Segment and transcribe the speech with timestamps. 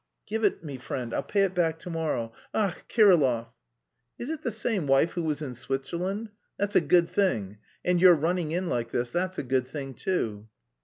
[0.25, 2.33] "Give it me, friend, I'll pay it back to morrow!
[2.55, 3.49] Ach, Kirillov!"
[4.17, 6.31] "Is it the same wife who was in Switzerland?
[6.57, 7.59] That's a good thing.
[7.85, 10.47] And your running in like this, that's a good thing too."